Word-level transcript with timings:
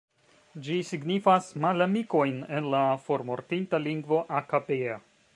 Ĝi 0.67 0.75
signifas 0.91 1.49
"malamikojn" 1.65 2.39
en 2.59 2.69
la 2.75 2.81
formortinta 3.03 3.81
lingvo 3.83 4.23
Aka-Bea. 4.39 4.97